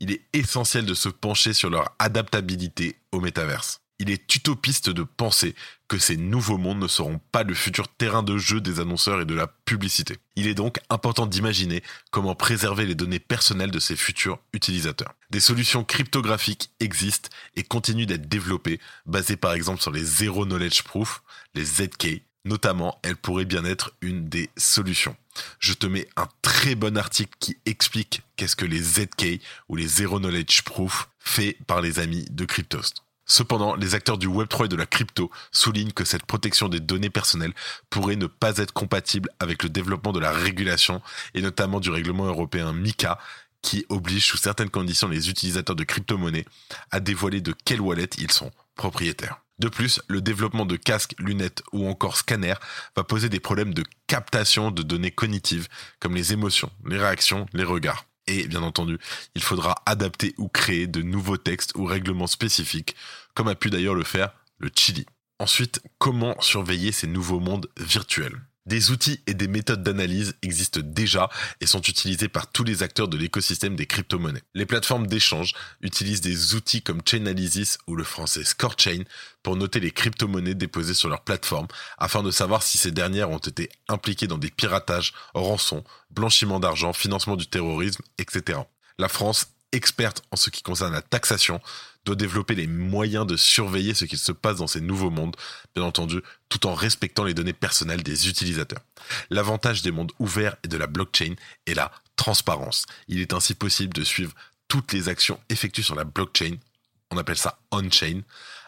Il 0.00 0.10
est 0.10 0.22
essentiel 0.32 0.86
de 0.86 0.94
se 0.94 1.08
pencher 1.08 1.52
sur 1.52 1.70
leur 1.70 1.94
adaptabilité 1.98 2.96
au 3.12 3.20
métaverse 3.20 3.81
il 4.02 4.10
est 4.10 4.34
utopiste 4.34 4.90
de 4.90 5.04
penser 5.04 5.54
que 5.86 5.96
ces 5.96 6.16
nouveaux 6.16 6.58
mondes 6.58 6.80
ne 6.80 6.88
seront 6.88 7.20
pas 7.30 7.44
le 7.44 7.54
futur 7.54 7.86
terrain 7.86 8.24
de 8.24 8.36
jeu 8.36 8.60
des 8.60 8.80
annonceurs 8.80 9.20
et 9.20 9.24
de 9.24 9.34
la 9.34 9.46
publicité. 9.46 10.16
Il 10.34 10.48
est 10.48 10.54
donc 10.54 10.80
important 10.90 11.24
d'imaginer 11.24 11.84
comment 12.10 12.34
préserver 12.34 12.84
les 12.84 12.96
données 12.96 13.20
personnelles 13.20 13.70
de 13.70 13.78
ces 13.78 13.94
futurs 13.94 14.40
utilisateurs. 14.52 15.14
Des 15.30 15.38
solutions 15.38 15.84
cryptographiques 15.84 16.72
existent 16.80 17.28
et 17.54 17.62
continuent 17.62 18.06
d'être 18.06 18.28
développées, 18.28 18.80
basées 19.06 19.36
par 19.36 19.52
exemple 19.52 19.80
sur 19.80 19.92
les 19.92 20.04
Zero 20.04 20.46
Knowledge 20.46 20.82
Proof, 20.82 21.22
les 21.54 21.64
ZK. 21.64 22.22
Notamment, 22.44 22.98
elles 23.04 23.16
pourraient 23.16 23.44
bien 23.44 23.64
être 23.64 23.92
une 24.00 24.28
des 24.28 24.50
solutions. 24.56 25.16
Je 25.60 25.74
te 25.74 25.86
mets 25.86 26.08
un 26.16 26.26
très 26.42 26.74
bon 26.74 26.96
article 26.96 27.30
qui 27.38 27.56
explique 27.66 28.22
qu'est-ce 28.34 28.56
que 28.56 28.64
les 28.64 28.82
ZK 28.82 29.40
ou 29.68 29.76
les 29.76 29.86
Zero 29.86 30.18
Knowledge 30.18 30.62
Proof 30.62 31.08
fait 31.20 31.56
par 31.68 31.80
les 31.80 32.00
amis 32.00 32.26
de 32.32 32.44
Cryptost. 32.44 33.04
Cependant, 33.24 33.76
les 33.76 33.94
acteurs 33.94 34.18
du 34.18 34.26
Web3 34.26 34.66
et 34.66 34.68
de 34.68 34.76
la 34.76 34.86
crypto 34.86 35.30
soulignent 35.52 35.92
que 35.92 36.04
cette 36.04 36.26
protection 36.26 36.68
des 36.68 36.80
données 36.80 37.10
personnelles 37.10 37.54
pourrait 37.88 38.16
ne 38.16 38.26
pas 38.26 38.58
être 38.58 38.72
compatible 38.72 39.30
avec 39.38 39.62
le 39.62 39.68
développement 39.68 40.12
de 40.12 40.20
la 40.20 40.32
régulation 40.32 41.00
et 41.34 41.42
notamment 41.42 41.80
du 41.80 41.90
règlement 41.90 42.26
européen 42.26 42.72
MICA 42.72 43.18
qui 43.62 43.86
oblige 43.88 44.26
sous 44.26 44.36
certaines 44.36 44.70
conditions 44.70 45.08
les 45.08 45.30
utilisateurs 45.30 45.76
de 45.76 45.84
crypto-monnaies 45.84 46.46
à 46.90 47.00
dévoiler 47.00 47.40
de 47.40 47.54
quelle 47.64 47.80
wallet 47.80 48.10
ils 48.18 48.32
sont 48.32 48.50
propriétaires. 48.74 49.40
De 49.58 49.68
plus, 49.68 50.00
le 50.08 50.20
développement 50.20 50.66
de 50.66 50.74
casques, 50.76 51.14
lunettes 51.18 51.62
ou 51.72 51.88
encore 51.88 52.16
scanners 52.16 52.58
va 52.96 53.04
poser 53.04 53.28
des 53.28 53.38
problèmes 53.38 53.72
de 53.72 53.84
captation 54.08 54.72
de 54.72 54.82
données 54.82 55.12
cognitives 55.12 55.68
comme 56.00 56.16
les 56.16 56.32
émotions, 56.32 56.70
les 56.84 56.98
réactions, 56.98 57.46
les 57.52 57.62
regards. 57.62 58.04
Et 58.26 58.46
bien 58.46 58.62
entendu, 58.62 58.98
il 59.34 59.42
faudra 59.42 59.74
adapter 59.86 60.34
ou 60.38 60.48
créer 60.48 60.86
de 60.86 61.02
nouveaux 61.02 61.36
textes 61.36 61.72
ou 61.74 61.84
règlements 61.84 62.26
spécifiques, 62.26 62.94
comme 63.34 63.48
a 63.48 63.54
pu 63.54 63.70
d'ailleurs 63.70 63.94
le 63.94 64.04
faire 64.04 64.32
le 64.58 64.70
Chili. 64.74 65.06
Ensuite, 65.38 65.82
comment 65.98 66.40
surveiller 66.40 66.92
ces 66.92 67.08
nouveaux 67.08 67.40
mondes 67.40 67.68
virtuels? 67.76 68.40
Des 68.66 68.90
outils 68.90 69.20
et 69.26 69.34
des 69.34 69.48
méthodes 69.48 69.82
d'analyse 69.82 70.34
existent 70.42 70.80
déjà 70.82 71.28
et 71.60 71.66
sont 71.66 71.80
utilisés 71.80 72.28
par 72.28 72.50
tous 72.50 72.64
les 72.64 72.82
acteurs 72.82 73.08
de 73.08 73.16
l'écosystème 73.16 73.76
des 73.76 73.86
crypto-monnaies. 73.86 74.42
Les 74.54 74.66
plateformes 74.66 75.06
d'échange 75.06 75.52
utilisent 75.80 76.20
des 76.20 76.54
outils 76.54 76.82
comme 76.82 77.02
Chainalysis 77.04 77.78
ou 77.86 77.96
le 77.96 78.04
français 78.04 78.44
ScoreChain 78.44 79.04
pour 79.42 79.56
noter 79.56 79.80
les 79.80 79.90
crypto-monnaies 79.90 80.54
déposées 80.54 80.94
sur 80.94 81.08
leur 81.08 81.22
plateforme 81.22 81.66
afin 81.98 82.22
de 82.22 82.30
savoir 82.30 82.62
si 82.62 82.78
ces 82.78 82.92
dernières 82.92 83.30
ont 83.30 83.38
été 83.38 83.68
impliquées 83.88 84.28
dans 84.28 84.38
des 84.38 84.50
piratages, 84.50 85.12
rançons, 85.34 85.84
blanchiment 86.10 86.60
d'argent, 86.60 86.92
financement 86.92 87.36
du 87.36 87.46
terrorisme, 87.46 88.02
etc. 88.18 88.60
La 88.98 89.08
France 89.08 89.48
experte 89.72 90.22
en 90.30 90.36
ce 90.36 90.50
qui 90.50 90.62
concerne 90.62 90.92
la 90.92 91.02
taxation, 91.02 91.60
doit 92.04 92.16
développer 92.16 92.54
les 92.54 92.66
moyens 92.66 93.26
de 93.26 93.36
surveiller 93.36 93.94
ce 93.94 94.04
qu'il 94.04 94.18
se 94.18 94.32
passe 94.32 94.56
dans 94.56 94.66
ces 94.66 94.80
nouveaux 94.80 95.10
mondes, 95.10 95.36
bien 95.74 95.84
entendu, 95.84 96.20
tout 96.48 96.66
en 96.66 96.74
respectant 96.74 97.24
les 97.24 97.34
données 97.34 97.52
personnelles 97.52 98.02
des 98.02 98.28
utilisateurs. 98.28 98.82
L'avantage 99.30 99.82
des 99.82 99.92
mondes 99.92 100.12
ouverts 100.18 100.56
et 100.64 100.68
de 100.68 100.76
la 100.76 100.86
blockchain 100.86 101.34
est 101.66 101.74
la 101.74 101.92
transparence. 102.16 102.86
Il 103.08 103.20
est 103.20 103.32
ainsi 103.32 103.54
possible 103.54 103.94
de 103.94 104.04
suivre 104.04 104.32
toutes 104.68 104.92
les 104.92 105.08
actions 105.08 105.38
effectuées 105.48 105.82
sur 105.82 105.94
la 105.94 106.04
blockchain, 106.04 106.56
on 107.10 107.18
appelle 107.18 107.36
ça 107.36 107.58
on-chain, 107.70 108.22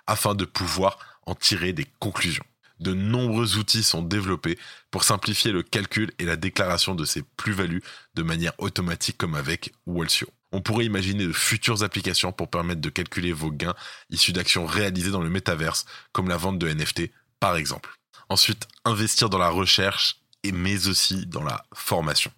afin 0.06 0.34
de 0.34 0.44
pouvoir 0.44 0.98
en 1.26 1.34
tirer 1.34 1.72
des 1.72 1.86
conclusions. 1.98 2.44
De 2.80 2.92
nombreux 2.92 3.56
outils 3.56 3.82
sont 3.82 4.02
développés 4.02 4.58
pour 4.90 5.04
simplifier 5.04 5.52
le 5.52 5.62
calcul 5.62 6.12
et 6.18 6.24
la 6.24 6.36
déclaration 6.36 6.94
de 6.94 7.04
ces 7.04 7.22
plus-values 7.36 7.82
de 8.14 8.22
manière 8.22 8.52
automatique 8.58 9.16
comme 9.16 9.34
avec 9.34 9.72
Walsio 9.86 10.28
on 10.54 10.60
pourrait 10.60 10.84
imaginer 10.84 11.26
de 11.26 11.32
futures 11.32 11.82
applications 11.82 12.30
pour 12.30 12.48
permettre 12.48 12.80
de 12.80 12.88
calculer 12.88 13.32
vos 13.32 13.50
gains 13.50 13.74
issus 14.10 14.32
d'actions 14.32 14.66
réalisées 14.66 15.10
dans 15.10 15.20
le 15.20 15.28
métaverse, 15.28 15.84
comme 16.12 16.28
la 16.28 16.36
vente 16.36 16.60
de 16.60 16.72
NFT 16.72 17.10
par 17.40 17.56
exemple. 17.56 17.90
Ensuite, 18.28 18.68
investir 18.84 19.28
dans 19.28 19.38
la 19.38 19.48
recherche 19.48 20.20
et 20.44 20.52
mais 20.52 20.86
aussi 20.86 21.26
dans 21.26 21.42
la 21.42 21.64
formation. 21.74 22.30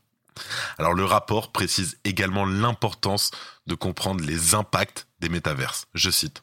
Alors 0.78 0.94
le 0.94 1.04
rapport 1.04 1.52
précise 1.52 1.98
également 2.04 2.46
l'importance 2.46 3.30
de 3.66 3.74
comprendre 3.74 4.24
les 4.24 4.54
impacts 4.54 5.06
des 5.20 5.28
métaverses. 5.28 5.86
Je 5.94 6.10
cite, 6.10 6.42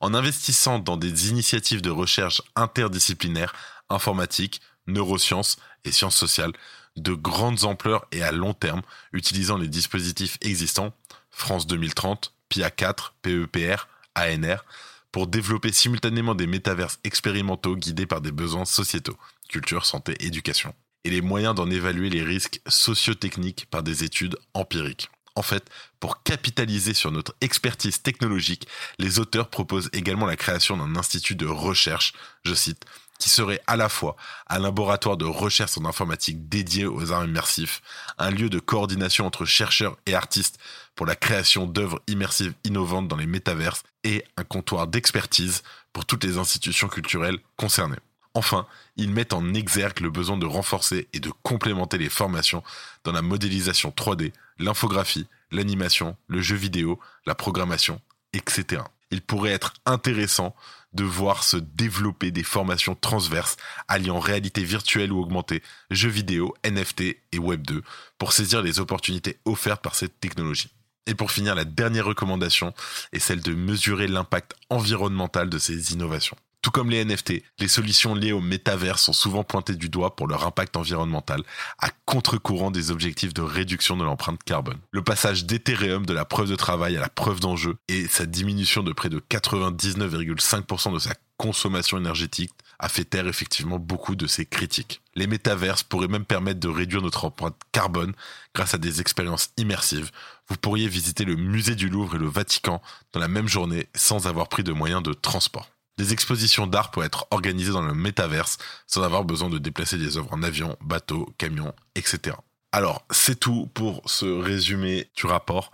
En 0.00 0.14
investissant 0.14 0.80
dans 0.80 0.96
des 0.96 1.30
initiatives 1.30 1.82
de 1.82 1.90
recherche 1.90 2.42
interdisciplinaires, 2.56 3.54
informatique, 3.88 4.60
neurosciences 4.88 5.56
et 5.84 5.92
sciences 5.92 6.16
sociales, 6.16 6.52
de 6.96 7.14
grandes 7.14 7.64
ampleurs 7.64 8.06
et 8.12 8.22
à 8.22 8.32
long 8.32 8.54
terme, 8.54 8.82
utilisant 9.12 9.56
les 9.56 9.68
dispositifs 9.68 10.38
existants, 10.40 10.92
France 11.30 11.66
2030, 11.66 12.34
PIA 12.48 12.70
4, 12.70 13.14
PEPR, 13.22 13.88
ANR, 14.14 14.64
pour 15.10 15.26
développer 15.26 15.72
simultanément 15.72 16.34
des 16.34 16.46
métaverses 16.46 16.98
expérimentaux 17.04 17.76
guidés 17.76 18.06
par 18.06 18.20
des 18.20 18.32
besoins 18.32 18.64
sociétaux, 18.64 19.16
culture, 19.48 19.84
santé, 19.84 20.16
éducation, 20.20 20.74
et 21.04 21.10
les 21.10 21.20
moyens 21.20 21.54
d'en 21.54 21.70
évaluer 21.70 22.10
les 22.10 22.22
risques 22.22 22.60
socio-techniques 22.66 23.66
par 23.70 23.82
des 23.82 24.04
études 24.04 24.36
empiriques. 24.54 25.10
En 25.34 25.42
fait, 25.42 25.64
pour 25.98 26.22
capitaliser 26.22 26.92
sur 26.92 27.10
notre 27.10 27.34
expertise 27.40 28.02
technologique, 28.02 28.66
les 28.98 29.18
auteurs 29.18 29.48
proposent 29.48 29.88
également 29.92 30.26
la 30.26 30.36
création 30.36 30.76
d'un 30.76 30.96
institut 30.96 31.36
de 31.36 31.46
recherche, 31.46 32.12
je 32.44 32.54
cite, 32.54 32.84
qui 33.22 33.30
serait 33.30 33.60
à 33.68 33.76
la 33.76 33.88
fois 33.88 34.16
un 34.48 34.58
laboratoire 34.58 35.16
de 35.16 35.24
recherche 35.24 35.78
en 35.78 35.84
informatique 35.84 36.48
dédié 36.48 36.86
aux 36.86 37.12
arts 37.12 37.24
immersifs, 37.24 37.80
un 38.18 38.30
lieu 38.30 38.50
de 38.50 38.58
coordination 38.58 39.26
entre 39.26 39.44
chercheurs 39.44 39.96
et 40.06 40.14
artistes 40.14 40.58
pour 40.96 41.06
la 41.06 41.14
création 41.14 41.66
d'œuvres 41.66 42.02
immersives 42.08 42.54
innovantes 42.64 43.06
dans 43.06 43.16
les 43.16 43.26
métaverses 43.26 43.84
et 44.02 44.24
un 44.36 44.42
comptoir 44.42 44.88
d'expertise 44.88 45.62
pour 45.92 46.04
toutes 46.04 46.24
les 46.24 46.36
institutions 46.36 46.88
culturelles 46.88 47.38
concernées. 47.56 48.00
Enfin, 48.34 48.66
ils 48.96 49.10
mettent 49.10 49.34
en 49.34 49.54
exergue 49.54 50.00
le 50.00 50.10
besoin 50.10 50.36
de 50.36 50.46
renforcer 50.46 51.06
et 51.12 51.20
de 51.20 51.30
complémenter 51.44 51.98
les 51.98 52.08
formations 52.08 52.64
dans 53.04 53.12
la 53.12 53.22
modélisation 53.22 53.90
3D, 53.96 54.32
l'infographie, 54.58 55.28
l'animation, 55.52 56.16
le 56.26 56.40
jeu 56.40 56.56
vidéo, 56.56 56.98
la 57.24 57.36
programmation, 57.36 58.00
etc. 58.32 58.82
Il 59.12 59.22
pourrait 59.22 59.52
être 59.52 59.74
intéressant 59.86 60.56
de 60.92 61.04
voir 61.04 61.42
se 61.44 61.56
développer 61.56 62.30
des 62.30 62.42
formations 62.42 62.94
transverses 62.94 63.56
alliant 63.88 64.18
réalité 64.18 64.64
virtuelle 64.64 65.12
ou 65.12 65.20
augmentée, 65.20 65.62
jeux 65.90 66.08
vidéo, 66.08 66.54
NFT 66.64 67.16
et 67.32 67.38
Web 67.38 67.66
2 67.66 67.82
pour 68.18 68.32
saisir 68.32 68.62
les 68.62 68.80
opportunités 68.80 69.38
offertes 69.44 69.82
par 69.82 69.94
cette 69.94 70.20
technologie. 70.20 70.70
Et 71.06 71.14
pour 71.14 71.32
finir, 71.32 71.54
la 71.54 71.64
dernière 71.64 72.04
recommandation 72.04 72.72
est 73.12 73.18
celle 73.18 73.40
de 73.40 73.54
mesurer 73.54 74.06
l'impact 74.06 74.54
environnemental 74.70 75.48
de 75.48 75.58
ces 75.58 75.92
innovations. 75.92 76.36
Tout 76.62 76.70
comme 76.70 76.90
les 76.90 77.04
NFT, 77.04 77.42
les 77.58 77.66
solutions 77.66 78.14
liées 78.14 78.30
au 78.30 78.40
métavers 78.40 79.00
sont 79.00 79.12
souvent 79.12 79.42
pointées 79.42 79.74
du 79.74 79.88
doigt 79.88 80.14
pour 80.14 80.28
leur 80.28 80.46
impact 80.46 80.76
environnemental, 80.76 81.42
à 81.80 81.88
contre-courant 82.06 82.70
des 82.70 82.92
objectifs 82.92 83.34
de 83.34 83.42
réduction 83.42 83.96
de 83.96 84.04
l'empreinte 84.04 84.44
carbone. 84.44 84.78
Le 84.92 85.02
passage 85.02 85.44
d'Ethereum 85.44 86.06
de 86.06 86.12
la 86.12 86.24
preuve 86.24 86.48
de 86.48 86.54
travail 86.54 86.96
à 86.96 87.00
la 87.00 87.08
preuve 87.08 87.40
d'enjeu 87.40 87.74
et 87.88 88.06
sa 88.06 88.26
diminution 88.26 88.84
de 88.84 88.92
près 88.92 89.08
de 89.08 89.18
99,5% 89.18 90.94
de 90.94 91.00
sa 91.00 91.14
consommation 91.36 91.98
énergétique 91.98 92.52
a 92.78 92.88
fait 92.88 93.04
taire 93.04 93.26
effectivement 93.26 93.80
beaucoup 93.80 94.14
de 94.14 94.28
ces 94.28 94.46
critiques. 94.46 95.02
Les 95.16 95.26
métaverses 95.26 95.82
pourraient 95.82 96.06
même 96.06 96.24
permettre 96.24 96.60
de 96.60 96.68
réduire 96.68 97.02
notre 97.02 97.24
empreinte 97.24 97.56
carbone 97.72 98.12
grâce 98.54 98.74
à 98.74 98.78
des 98.78 99.00
expériences 99.00 99.50
immersives. 99.56 100.12
Vous 100.48 100.56
pourriez 100.56 100.86
visiter 100.86 101.24
le 101.24 101.34
musée 101.34 101.74
du 101.74 101.88
Louvre 101.88 102.14
et 102.14 102.20
le 102.20 102.28
Vatican 102.28 102.80
dans 103.12 103.18
la 103.18 103.26
même 103.26 103.48
journée 103.48 103.88
sans 103.96 104.28
avoir 104.28 104.48
pris 104.48 104.62
de 104.62 104.72
moyens 104.72 105.02
de 105.02 105.12
transport. 105.12 105.68
Des 105.98 106.12
expositions 106.12 106.66
d'art 106.66 106.90
pourraient 106.90 107.06
être 107.06 107.26
organisées 107.30 107.72
dans 107.72 107.82
le 107.82 107.94
métaverse 107.94 108.58
sans 108.86 109.02
avoir 109.02 109.24
besoin 109.24 109.50
de 109.50 109.58
déplacer 109.58 109.98
des 109.98 110.16
œuvres 110.16 110.32
en 110.32 110.42
avion, 110.42 110.76
bateau, 110.80 111.32
camion, 111.38 111.74
etc. 111.94 112.36
Alors, 112.72 113.04
c'est 113.10 113.38
tout 113.38 113.70
pour 113.74 114.02
ce 114.06 114.24
résumé 114.24 115.10
du 115.14 115.26
rapport. 115.26 115.70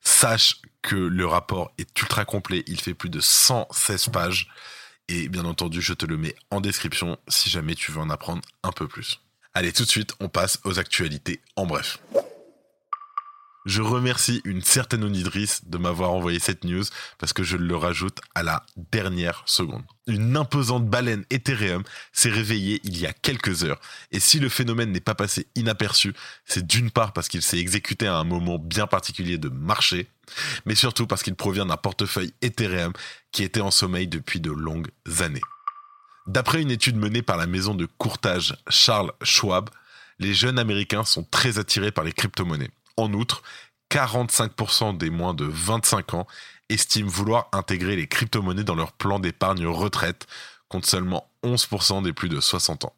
Sache 0.00 0.60
que 0.82 0.96
le 0.96 1.26
rapport 1.26 1.72
est 1.78 1.98
ultra 2.00 2.24
complet, 2.24 2.64
il 2.66 2.80
fait 2.80 2.94
plus 2.94 3.08
de 3.08 3.20
116 3.20 4.08
pages 4.08 4.48
et 5.08 5.28
bien 5.28 5.44
entendu, 5.44 5.80
je 5.80 5.94
te 5.94 6.06
le 6.06 6.16
mets 6.16 6.34
en 6.50 6.60
description 6.60 7.18
si 7.28 7.50
jamais 7.50 7.74
tu 7.74 7.92
veux 7.92 8.00
en 8.00 8.10
apprendre 8.10 8.42
un 8.62 8.72
peu 8.72 8.88
plus. 8.88 9.20
Allez, 9.54 9.72
tout 9.72 9.84
de 9.84 9.88
suite, 9.88 10.14
on 10.20 10.28
passe 10.28 10.58
aux 10.64 10.78
actualités 10.78 11.40
en 11.56 11.66
bref. 11.66 11.98
Je 13.64 13.80
remercie 13.80 14.40
une 14.44 14.62
certaine 14.62 15.04
Onidris 15.04 15.60
de 15.66 15.78
m'avoir 15.78 16.12
envoyé 16.12 16.40
cette 16.40 16.64
news 16.64 16.82
parce 17.18 17.32
que 17.32 17.44
je 17.44 17.56
le 17.56 17.76
rajoute 17.76 18.18
à 18.34 18.42
la 18.42 18.66
dernière 18.76 19.44
seconde. 19.46 19.84
Une 20.08 20.36
imposante 20.36 20.86
baleine 20.86 21.24
Ethereum 21.30 21.84
s'est 22.12 22.30
réveillée 22.30 22.80
il 22.82 22.98
y 22.98 23.06
a 23.06 23.12
quelques 23.12 23.62
heures 23.62 23.80
et 24.10 24.18
si 24.18 24.40
le 24.40 24.48
phénomène 24.48 24.90
n'est 24.90 25.00
pas 25.00 25.14
passé 25.14 25.46
inaperçu, 25.54 26.12
c'est 26.44 26.66
d'une 26.66 26.90
part 26.90 27.12
parce 27.12 27.28
qu'il 27.28 27.42
s'est 27.42 27.58
exécuté 27.58 28.08
à 28.08 28.16
un 28.16 28.24
moment 28.24 28.58
bien 28.58 28.88
particulier 28.88 29.38
de 29.38 29.48
marché, 29.48 30.08
mais 30.66 30.74
surtout 30.74 31.06
parce 31.06 31.22
qu'il 31.22 31.36
provient 31.36 31.66
d'un 31.66 31.76
portefeuille 31.76 32.32
Ethereum 32.42 32.92
qui 33.30 33.44
était 33.44 33.60
en 33.60 33.70
sommeil 33.70 34.08
depuis 34.08 34.40
de 34.40 34.50
longues 34.50 34.90
années. 35.20 35.40
D'après 36.26 36.62
une 36.62 36.70
étude 36.72 36.96
menée 36.96 37.22
par 37.22 37.36
la 37.36 37.46
maison 37.46 37.76
de 37.76 37.86
courtage 37.86 38.56
Charles 38.68 39.12
Schwab, 39.22 39.70
les 40.18 40.34
jeunes 40.34 40.58
américains 40.58 41.04
sont 41.04 41.22
très 41.22 41.58
attirés 41.60 41.92
par 41.92 42.02
les 42.02 42.12
crypto-monnaies. 42.12 42.70
En 42.96 43.12
outre, 43.12 43.42
45% 43.90 44.96
des 44.96 45.10
moins 45.10 45.34
de 45.34 45.44
25 45.44 46.14
ans 46.14 46.26
estiment 46.68 47.08
vouloir 47.08 47.48
intégrer 47.52 47.96
les 47.96 48.06
crypto-monnaies 48.06 48.64
dans 48.64 48.74
leur 48.74 48.92
plan 48.92 49.18
d'épargne 49.18 49.66
retraite, 49.66 50.26
contre 50.68 50.88
seulement 50.88 51.30
11% 51.44 52.02
des 52.02 52.12
plus 52.12 52.30
de 52.30 52.40
60 52.40 52.86
ans. 52.86 52.94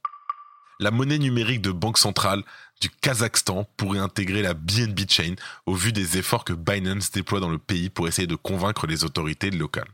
La 0.80 0.90
monnaie 0.90 1.18
numérique 1.18 1.62
de 1.62 1.72
banque 1.72 1.98
centrale 1.98 2.42
du 2.80 2.90
Kazakhstan 2.90 3.68
pourrait 3.76 3.98
intégrer 3.98 4.42
la 4.42 4.54
BNB 4.54 5.00
Chain 5.08 5.34
au 5.66 5.74
vu 5.74 5.92
des 5.92 6.18
efforts 6.18 6.44
que 6.44 6.52
Binance 6.52 7.10
déploie 7.10 7.40
dans 7.40 7.50
le 7.50 7.58
pays 7.58 7.90
pour 7.90 8.08
essayer 8.08 8.26
de 8.26 8.34
convaincre 8.36 8.86
les 8.86 9.04
autorités 9.04 9.50
locales. 9.50 9.90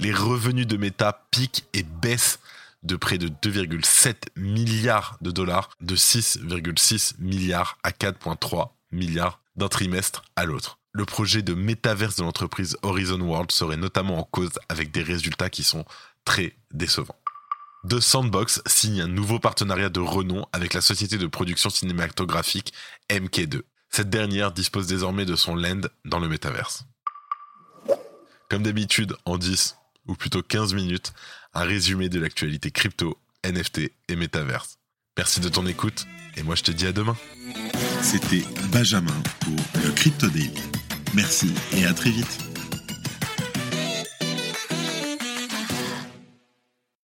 Les 0.00 0.12
revenus 0.12 0.66
de 0.66 0.76
Meta 0.76 1.26
piquent 1.30 1.64
et 1.72 1.82
baissent 1.82 2.38
de 2.82 2.96
près 2.96 3.18
de 3.18 3.28
2,7 3.28 4.14
milliards 4.36 5.18
de 5.20 5.30
dollars, 5.30 5.70
de 5.80 5.96
6,6 5.96 7.14
milliards 7.18 7.78
à 7.82 7.90
4,3 7.90 8.70
milliards 8.90 9.40
d'un 9.56 9.68
trimestre 9.68 10.22
à 10.36 10.44
l'autre. 10.44 10.78
Le 10.92 11.04
projet 11.04 11.42
de 11.42 11.54
métaverse 11.54 12.16
de 12.16 12.22
l'entreprise 12.22 12.76
Horizon 12.82 13.20
World 13.20 13.52
serait 13.52 13.76
notamment 13.76 14.18
en 14.18 14.24
cause 14.24 14.52
avec 14.68 14.90
des 14.90 15.02
résultats 15.02 15.50
qui 15.50 15.62
sont 15.62 15.84
très 16.24 16.56
décevants. 16.72 17.20
The 17.88 18.00
Sandbox 18.00 18.62
signe 18.66 19.02
un 19.02 19.06
nouveau 19.06 19.38
partenariat 19.38 19.90
de 19.90 20.00
renom 20.00 20.46
avec 20.52 20.74
la 20.74 20.80
société 20.80 21.18
de 21.18 21.26
production 21.26 21.70
cinématographique 21.70 22.72
MK2. 23.10 23.62
Cette 23.90 24.10
dernière 24.10 24.52
dispose 24.52 24.86
désormais 24.86 25.24
de 25.24 25.36
son 25.36 25.54
land 25.54 25.82
dans 26.04 26.18
le 26.18 26.28
métaverse. 26.28 26.84
Comme 28.48 28.62
d'habitude, 28.62 29.16
en 29.24 29.38
10 29.38 29.76
ou 30.08 30.14
plutôt 30.14 30.42
15 30.42 30.74
minutes, 30.74 31.12
un 31.54 31.62
résumé 31.62 32.08
de 32.08 32.20
l'actualité 32.20 32.70
crypto, 32.70 33.18
NFT 33.44 33.92
et 34.08 34.16
métaverse. 34.16 34.78
Merci 35.16 35.40
de 35.40 35.48
ton 35.48 35.66
écoute 35.66 36.06
et 36.36 36.42
moi 36.42 36.54
je 36.54 36.62
te 36.62 36.70
dis 36.70 36.86
à 36.86 36.92
demain. 36.92 37.16
C'était 38.02 38.44
Benjamin 38.72 39.12
pour 39.40 39.56
le 39.84 39.90
Crypto 39.92 40.28
Daily. 40.28 40.52
Merci 41.14 41.52
et 41.76 41.86
à 41.86 41.92
très 41.92 42.10
vite. 42.10 42.45